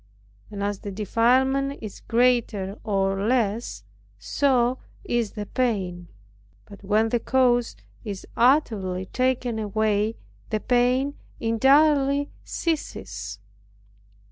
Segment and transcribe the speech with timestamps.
[0.49, 3.83] And as the defilement is greater or less,
[4.17, 6.07] so is the pain;
[6.65, 10.15] but when the cause is utterly taken away,
[10.49, 13.37] the pain entirely ceases.